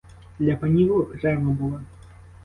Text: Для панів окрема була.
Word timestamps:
Для 0.39 0.55
панів 0.57 0.95
окрема 0.95 1.51
була. 1.53 1.81